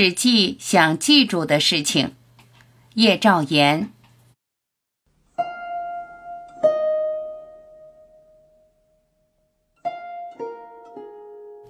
[0.00, 2.14] 只记想记住的事情。
[2.94, 3.90] 叶兆言。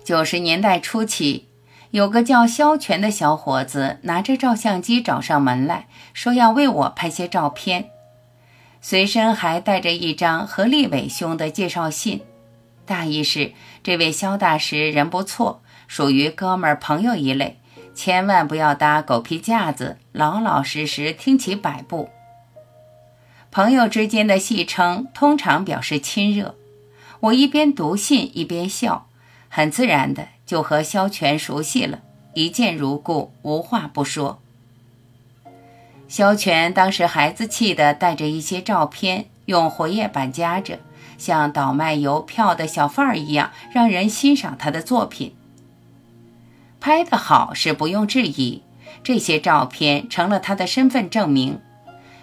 [0.04, 1.48] 九十年代初期，
[1.90, 7.90] 有个叫肖全的小伙子拿着照相机找上门来说要为我拍些照片，
[8.80, 12.20] 随身还带着一张何立伟兄的介绍信，
[12.86, 17.56] 大意是这位肖大师人不错，属于哥们儿朋友一类，
[17.94, 22.08] 千万不要搭狗皮架子，老老实实听其摆布。
[23.50, 26.54] 朋友之间的戏称通常表示亲热，
[27.20, 29.06] 我一边读信一边笑。
[29.48, 32.00] 很自然的就和萧全熟悉了，
[32.34, 34.40] 一见如故，无话不说。
[36.06, 40.78] 萧全当时孩子气的带着一些照片，用活页板夹着，
[41.18, 45.34] 像倒卖邮票的小贩儿一样，让人欣赏他的作品。
[46.80, 48.62] 拍得好是不用质疑，
[49.02, 51.60] 这些照片成了他的身份证明。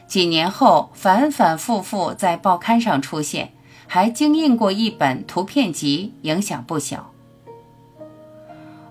[0.07, 3.51] 几年后，反反复复在报刊上出现，
[3.85, 7.11] 还精印过一本图片集，影响不小。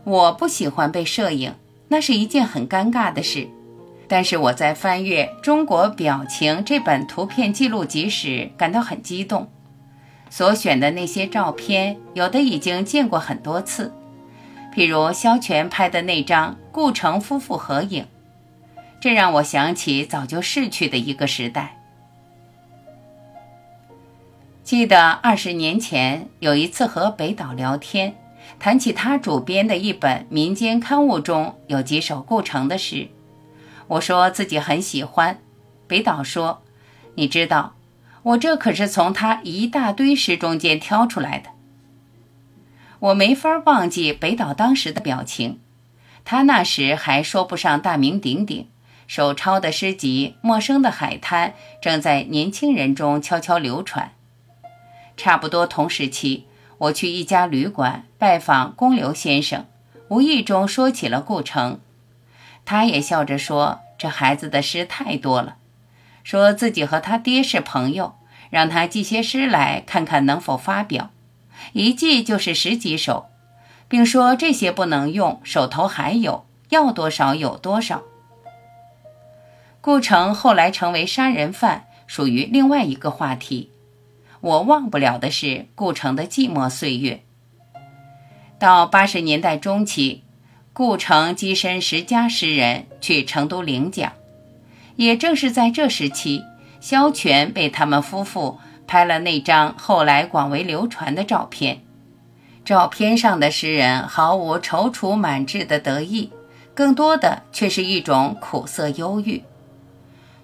[0.04, 1.54] 我不喜欢被摄影，
[1.88, 3.48] 那是一件很尴尬的事。
[4.08, 9.50] 但是我在翻阅《中国表情》这本图片记录集时，感到很激动。
[10.30, 13.92] 所选的那些照片，有的已经见过很多次，
[14.76, 18.06] 譬如萧全拍的那张顾城夫妇合影，
[19.00, 21.78] 这让我想起早就逝去的一个时代。
[24.62, 28.14] 记得二十年前有一次和北岛聊天。
[28.58, 33.08] 谈起他主编的一本民间刊物中有几首顾城的诗，
[33.88, 35.38] 我说自己很喜欢。
[35.88, 36.62] 北岛说
[37.16, 37.74] ：“你知道，
[38.22, 41.50] 我这可是从他一大堆诗中间挑出来的。”
[43.06, 45.60] 我没法忘记北岛当时的表情。
[46.24, 48.68] 他那时还说不上大名鼎鼎，
[49.06, 54.12] 手抄的诗集《陌生的海滩》正在年轻人中悄悄流传。
[55.16, 56.46] 差不多同时期。
[56.78, 59.64] 我去一家旅馆拜访公刘先生，
[60.08, 61.80] 无意中说起了顾城，
[62.66, 65.56] 他也笑着说：“这孩子的诗太多了，
[66.22, 68.16] 说自己和他爹是朋友，
[68.50, 71.08] 让他寄些诗来看看能否发表，
[71.72, 73.26] 一记就是十几首，
[73.88, 78.02] 并说这些不能用，手头还有，要多少有多少。”
[79.80, 83.70] 顾城后来成为杀人犯，属于另外一个话题。
[84.40, 87.22] 我忘不了的是顾城的寂寞岁月。
[88.58, 90.24] 到八十年代中期，
[90.72, 94.12] 顾城跻身十佳诗人，去成都领奖。
[94.96, 96.42] 也正是在这时期，
[96.80, 101.82] 萧全被他们夫妇拍了那张后来广为流传的照片。
[102.64, 106.30] 照片上的诗人毫无踌躇满志的得意，
[106.74, 109.42] 更多的却是一种苦涩忧郁。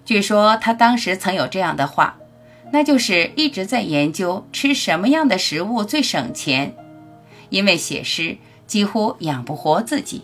[0.05, 2.17] 据说他当时曾有这样的话。
[2.71, 6.73] 那就是一直在研究吃什么样的食物最省钱，
[7.49, 10.23] 因为写诗几乎养不活自己。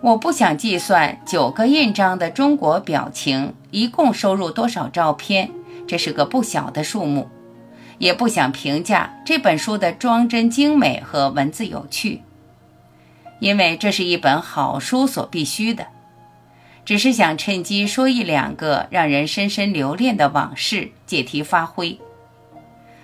[0.00, 5.52] 我不想计算九个印章的中国表情一共收入多少照片，
[5.86, 7.28] 这是个不小的数目，
[7.98, 12.22] 也不想评价这本书的装帧精美和文字有趣，
[13.40, 15.86] 因为这是一本好书所必须的。
[16.84, 21.98] 只是想趁机说一两个让人深深留恋的往事，借题发挥。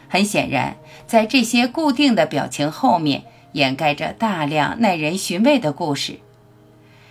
[0.09, 6.19] 很显然，在这些固定的表情后面，掩盖着大量耐人寻味的故事。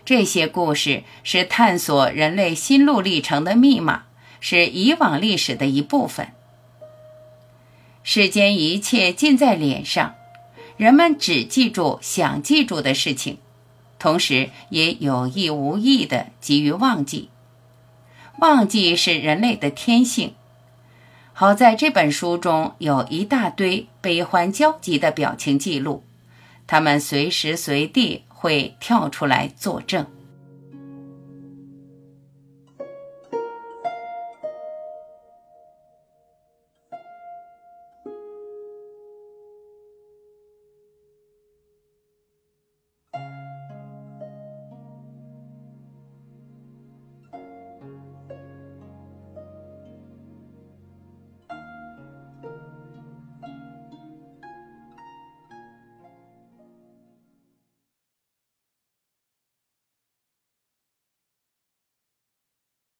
[0.03, 4.03] 这些故事是探索人类心路历程的密码，
[4.39, 6.29] 是以往历史的一部分。
[8.03, 10.15] 世间一切尽在脸上，
[10.77, 13.37] 人们只记住想记住的事情。
[13.99, 17.29] 同时，也有意无意地急于忘记。
[18.39, 20.35] 忘记是人类的天性。
[21.33, 26.03] 好在这本书中有一大堆悲欢交集的表情记录，
[26.65, 30.07] 他们随时随地会跳出来作证。